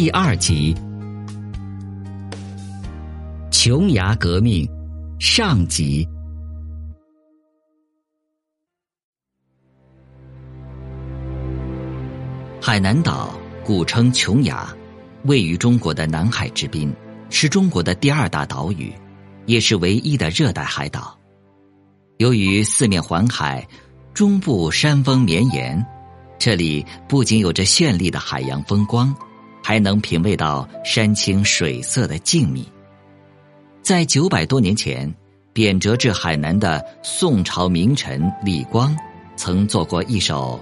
[0.00, 0.72] 第二集：
[3.50, 4.64] 琼崖革命
[5.18, 6.08] 上集。
[12.62, 14.72] 海南岛古称琼崖，
[15.24, 16.94] 位于中国的南海之滨，
[17.28, 18.94] 是中国的第二大岛屿，
[19.46, 21.18] 也是唯一的热带海岛。
[22.18, 23.66] 由于四面环海，
[24.14, 25.84] 中部山峰绵延，
[26.38, 29.12] 这里不仅有着绚丽的海洋风光，
[29.68, 32.64] 还能品味到山清水色的静谧。
[33.82, 35.14] 在九百多年前，
[35.52, 38.96] 贬谪至海南的宋朝名臣李光，
[39.36, 40.58] 曾做过一首。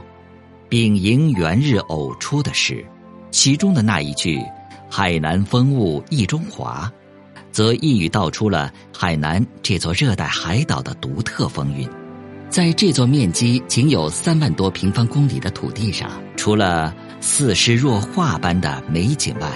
[0.69, 2.85] 丙寅元日偶出的诗，
[3.31, 4.41] 其中的那一句
[4.91, 6.93] “海南风物意中华”，
[7.53, 11.89] 则一语道出了海南这座热带海岛的独特风韵。
[12.49, 19.51] 在这座面积仅有三万多平方公里的土地上，除了似诗若画般的美景外，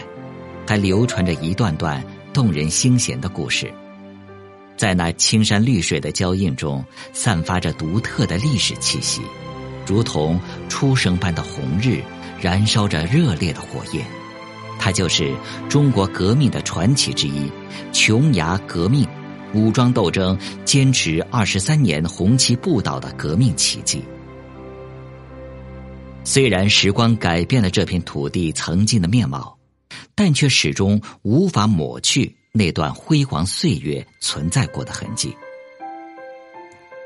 [0.66, 2.02] 还流传着一段段
[2.32, 3.72] 动人心弦的故事。
[4.76, 9.20] 在那青山绿水的交映中，散发着独特的历史气息。
[9.86, 12.00] 如同初升般的红日，
[12.40, 14.04] 燃烧着热烈的火焰，
[14.78, 15.34] 它就是
[15.68, 17.50] 中国革命的传奇之一——
[17.92, 19.06] 琼崖革命，
[19.52, 24.04] 武装斗争坚持二十三年红旗不倒的革命奇迹。
[26.22, 29.56] 虽然时光改变了这片土地曾经的面貌，
[30.14, 35.34] 但却始终无法抹去那段辉煌岁月存在过的痕迹。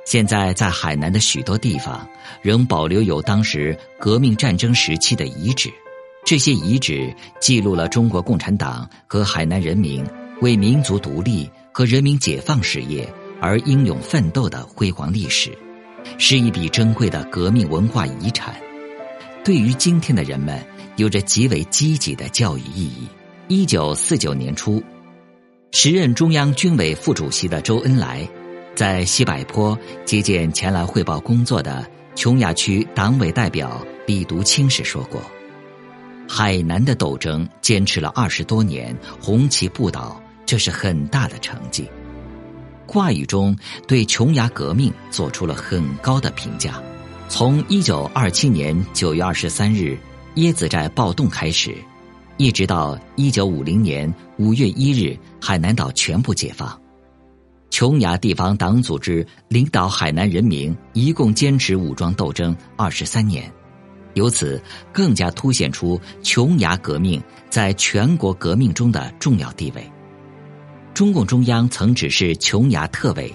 [0.04, 2.06] 现在在海南的许多地方，
[2.42, 5.72] 仍保留有当时革命战争时期的遗址。
[6.26, 10.04] 这些遗址记录了中国共产党和海南人民
[10.40, 15.56] 为民族独立和人民解放事业而英勇奋斗的辉煌历史，
[16.18, 18.54] 是一笔珍贵的革命文化遗产，
[19.44, 20.58] 对于今天的人们
[20.96, 23.06] 有着极为积极的教育意义。
[23.46, 24.82] 一九四九年初，
[25.70, 28.26] 时任中央军委副主席的周恩来。
[28.74, 35.20] 在西柏坡接见前来汇报工作的琼崖区党委代表李独清时说过
[36.26, 41.86] ：“海南的斗争坚持了二十多年，红旗不倒，这是很大的成绩。”
[42.88, 43.56] 话语中
[43.86, 46.82] 对琼崖革命做出了很高的评价。
[47.36, 49.98] 从一九二七年九月二十三日
[50.36, 51.74] 椰子寨暴动开始，
[52.36, 56.80] 一直到一九五零年五月一日海南岛全部解放。
[57.70, 63.52] 琼崖地方党组织领导海南人民一共坚持武装斗争二十三年，
[64.12, 64.62] 由此
[64.92, 67.20] 更加凸显出琼崖革命
[67.50, 69.84] 在全国革命中的重要地位。
[70.94, 73.34] 中共中央曾指示琼崖特委，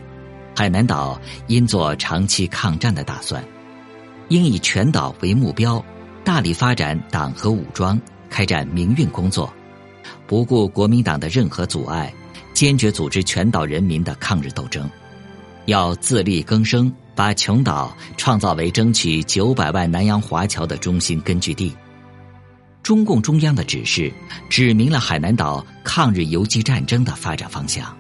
[0.56, 3.44] 海南岛因做长期抗战的打算，
[4.30, 5.84] 应以全岛为目标，
[6.24, 9.52] 大力发展党和武装，开展民运工作，
[10.26, 12.14] 不顾国民党的任何阻碍。
[12.52, 14.90] 坚决组织全岛人民的抗日斗争，
[15.66, 21.74] 要自力更生，把琼岛创造为争取九百万南洋华侨的中心根据地。
[22.84, 24.12] 中共中央的指示，
[24.50, 27.96] 指明了海南岛抗日游击战争的发展方向。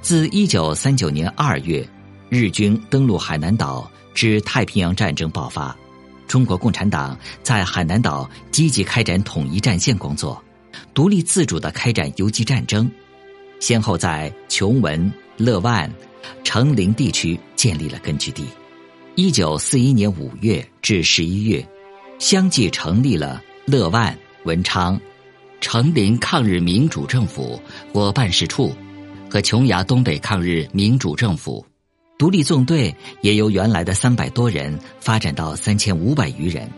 [0.00, 1.88] 自一九三九年二月，
[2.28, 5.76] 日军登陆海南岛至太平洋战争爆发，
[6.26, 10.42] 中国共产党在海南岛积极开展统一战线工作。
[10.92, 12.90] 独立自主的开展游击战争，
[13.60, 15.90] 先后在琼文、乐万、
[16.44, 18.44] 成林地区建立了根据地。
[19.14, 21.66] 一九四一年五月至十一月，
[22.18, 25.00] 相继成立了乐万、文昌、
[25.60, 27.60] 成林抗日民主政府
[27.92, 28.72] 或办事处，
[29.30, 31.64] 和琼崖东北抗日民主政府。
[32.18, 36.68] 独立纵队也由原来的三百多人发展到三千五百余人。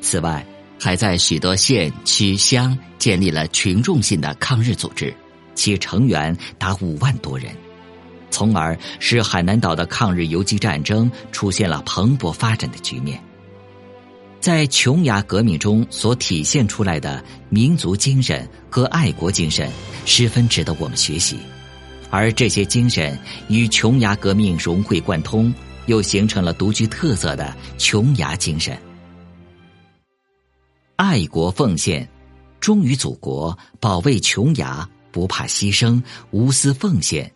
[0.00, 0.44] 此外，
[0.76, 5.14] 还在许多县区乡建立了群众性的抗日组织，
[5.54, 7.54] 其成员达五万多人，
[8.28, 13.22] 从而使海南岛的抗日游击战争出现了蓬勃发展的局面。
[14.40, 19.70] 在琼崖革命中所体现出来的民族精神和爱国精神，
[20.04, 21.38] 十分值得我们学习，
[22.12, 23.18] 而这些精神
[23.48, 25.52] 与琼崖革命融会贯通，
[25.86, 28.78] 又形成了独具特色的琼崖精神。
[30.96, 32.06] 爱国奉献，
[32.60, 37.32] 忠于祖国，保卫琼崖，不怕牺牲，无私奉献，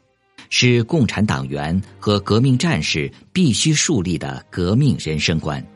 [0.50, 5.67] 是共产党员和革命战士必须树立的革命人生观。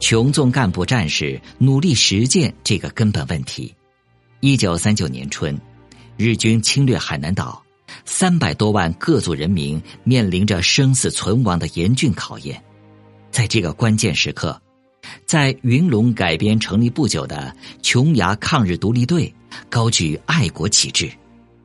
[0.00, 3.72] 群众干部战士努力实践这个根本问题。
[4.40, 5.56] 一九三九年春，
[6.16, 7.62] 日军侵略海南岛，
[8.04, 12.62] 三百多万各族人民面临着生死存亡的严峻考验。
[13.30, 14.60] 在这个关键时刻。
[15.26, 19.32] 在云龙改编成立不久的琼崖抗日独立队，
[19.68, 21.10] 高举爱国旗帜，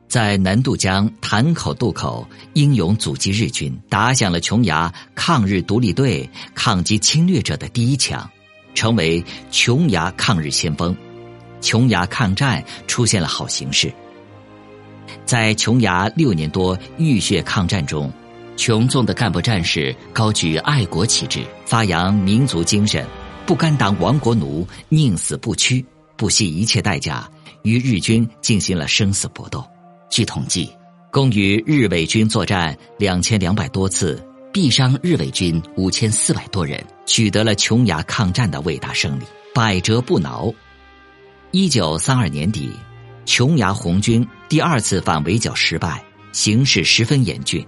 [0.08, 8.28] 在南渡江潭口渡口英勇阻击日军，打响了琼崖抗日独立队抗击侵略者的第一枪，
[8.74, 10.94] 成为琼崖抗日先锋。
[11.62, 13.90] 琼崖抗战出现了好形势。
[15.24, 18.12] 在琼崖六年多浴血抗战中，
[18.56, 23.06] 琼纵的干部战士高举爱国旗帜，发扬民族精神。
[23.46, 25.84] 不甘当亡国奴，宁死不屈，
[26.16, 27.28] 不惜一切代价
[27.62, 29.64] 与日军进行了生死搏斗。
[30.08, 30.70] 据统计，
[31.10, 40.52] 共与日伪军作战两千两百多次，毙伤日伪军五千四百多人，取得了琼崖抗战的伟大胜利，百折不挠。
[41.50, 42.70] 一九三二年底，
[43.24, 46.02] 琼崖红军第二次反围剿失败，
[46.32, 47.64] 形势十分严峻。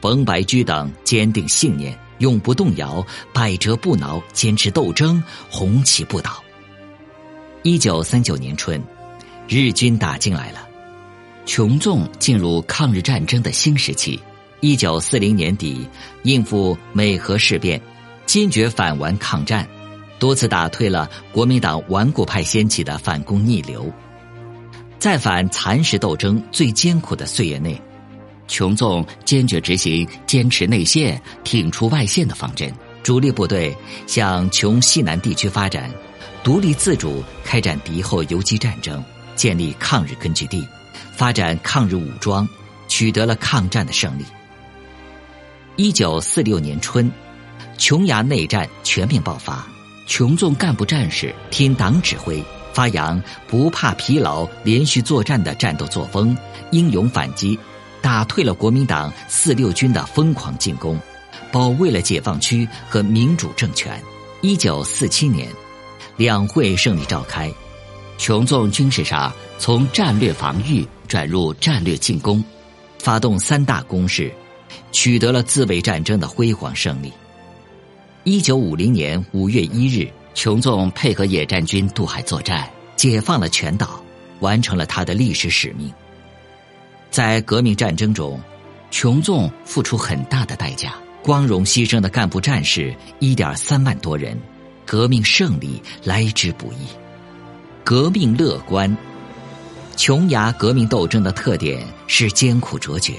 [0.00, 1.98] 冯白驹等坚定信念。
[2.18, 5.20] 永不动摇，百折不挠，坚持斗争，
[5.50, 6.42] 红旗不倒。
[7.64, 8.80] 一九三九年春，
[9.48, 10.66] 日军打进来了，
[11.44, 14.18] 琼纵进入抗日战争的新时期。
[14.60, 15.86] 一九四零年底，
[16.22, 17.82] 应付美河事变，
[18.26, 19.68] 坚决反顽抗战，
[20.20, 23.92] 多次打退了国民党顽固派掀起的反攻逆流。
[25.04, 27.78] 在反蚕食斗争最艰苦的岁月内。
[28.48, 32.72] 琼纵坚决执行坚持内线、挺出外线的方针，
[33.02, 35.90] 主力部队向琼西南地区发展，
[36.42, 39.04] 独立自主开展敌后游击战争，
[39.36, 40.66] 建立抗日根据地，
[41.12, 42.48] 发展抗日武装，
[42.88, 44.24] 取得了抗战的胜利。
[45.76, 47.12] 一九四六年春，
[47.76, 49.66] 琼崖内战全面爆发，
[50.06, 52.42] 琼纵干部战士听党指挥，
[52.74, 56.36] 发扬不怕疲劳、连续作战的战斗作风，
[56.72, 57.58] 英勇反击。
[58.02, 61.00] 打退了国民党四六军的疯狂进攻，
[61.50, 63.98] 保卫了解放区和民主政权。
[64.42, 65.48] 一九四七年，
[66.18, 67.50] 两会胜利召开，
[68.18, 72.44] 琼纵军事上从战略防御转入战略进攻，
[72.98, 74.30] 发动三大攻势，
[74.92, 77.10] 取得了自卫战争的辉煌胜利。
[78.24, 84.02] 一九五零年五月一日，琼纵配合野战军渡海作战，解放了全岛，
[84.40, 85.90] 完成了他的历史使命。
[87.08, 88.40] 在革命战争中，
[88.90, 94.36] 琼纵付出很大的代价，光荣牺牲的干部战士一点三万多人，
[94.84, 96.86] 革命胜利来之不易。
[97.84, 98.94] 革命乐观，
[99.96, 103.14] 琼崖革命斗争的特点是艰苦卓绝，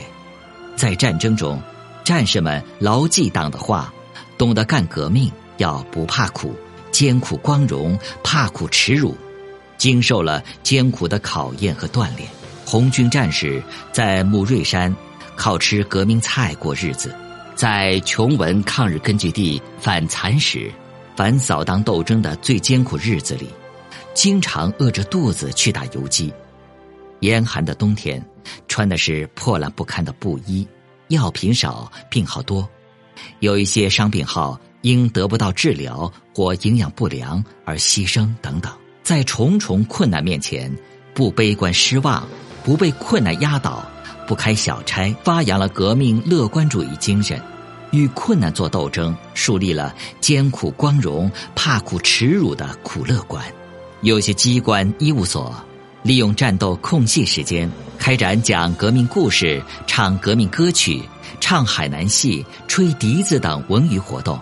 [0.75, 1.61] 在战争中，
[2.03, 3.93] 战士们牢记党的话，
[4.37, 6.53] 懂得干革命要不怕苦，
[6.95, 9.17] 艰苦光荣，怕苦耻辱，
[9.77, 12.25] 经受了艰苦的考验和锻炼。
[12.65, 13.61] 红军战士
[13.91, 14.95] 在木瑞山
[15.35, 17.13] 靠吃革命菜过日子，
[17.53, 20.71] 在琼文抗日根据地反蚕食、
[21.17, 23.49] 反扫荡斗争的最艰苦日子里，
[24.13, 26.31] 经常饿着肚子去打游击。
[27.19, 28.25] 严寒的冬天，
[28.69, 30.65] 穿的是破烂不堪的布衣，
[31.09, 32.65] 药品少，病号多，
[33.41, 38.71] 有一些伤病号因得不到治疗或营养不良而牺牲等等。
[39.01, 40.71] 在重重困难面前，
[41.11, 42.23] 不悲观失望。
[42.63, 43.85] 不被困难压倒，
[44.27, 47.39] 不开小差，发扬了革命乐观主义精神，
[47.91, 53.45] 与困难作斗争，树立了艰苦光荣、怕苦耻辱的苦乐观。
[54.01, 55.55] 有些机关医务所
[56.01, 61.03] 利用战斗空隙时间，开展讲革命故事、唱革命歌曲、
[61.39, 64.39] 唱海南戏、吹笛子等文娱活动，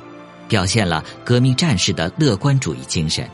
[0.54, 3.28] 表现了革命战士的乐观主义精神。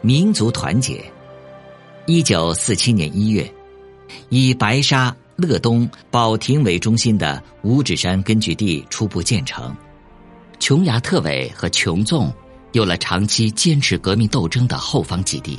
[0.00, 1.00] 民族团结。
[2.06, 3.48] 一九四七年一月，
[4.30, 9.72] 以白沙、乐东、保亭为中心的五指山根据地初步建成，
[10.58, 12.32] 琼崖特委和琼纵
[12.72, 15.56] 有了长期坚持革命斗争的后方基地，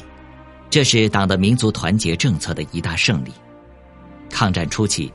[0.70, 3.32] 这是党的民族团结政策的一大胜利。
[4.30, 5.10] 抗战初期，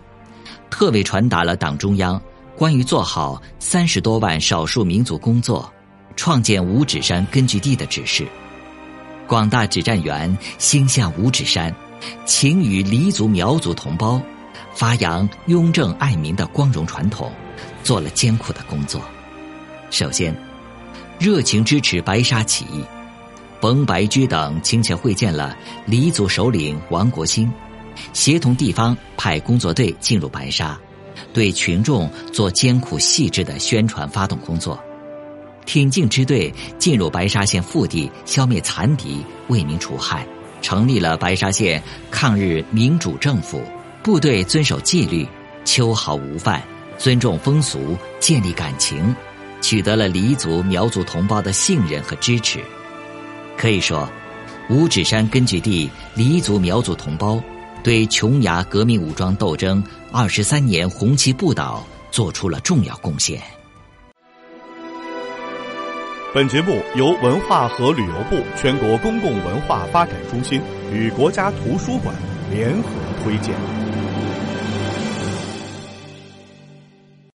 [0.71, 2.18] 特委传达了党中央
[2.56, 5.70] 关于做好三十多万少数民族工作、
[6.16, 8.26] 创建五指山根据地的指示。
[9.26, 11.75] 广大指战员心向五指山，
[12.25, 14.20] 情与黎族苗族同胞，
[14.73, 17.32] 发扬雍正爱民的光荣传统，
[17.82, 19.00] 做了艰苦的工作。
[19.90, 20.37] 首先，
[21.18, 22.84] 热情支持白沙起义，
[23.61, 25.56] 冯白驹等亲切会见了
[25.87, 27.52] 黎族首领王国兴，
[28.12, 30.78] 协同地方派工作队进入白沙，
[31.34, 34.82] 对群众做艰苦细致的宣传发动工作。
[35.66, 40.26] 挺进支队进入白沙县腹地，消灭残敌，为民除害，
[40.62, 43.60] 成立了白沙县抗日民主政府。
[44.02, 45.26] 部队遵守纪律，
[45.64, 46.62] 秋毫无犯，
[46.98, 49.16] 尊重风俗，建立感情，
[49.62, 52.60] 取得了黎族、苗族同胞的信任和支持。
[53.56, 54.06] 可以说，
[54.68, 57.42] 五指山根据地黎族、苗族同胞
[57.84, 63.38] 对琼崖革命武装斗争二十三年红旗不倒做出了重要贡献。
[66.34, 72.14] 本节目由文化和旅游部全国公共文化发展中心与国家图书馆
[72.50, 72.88] 联合
[73.22, 73.83] 推荐。